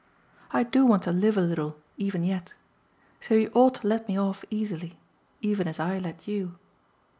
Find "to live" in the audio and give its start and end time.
1.03-1.37